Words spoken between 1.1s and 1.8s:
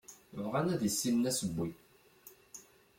asewwi.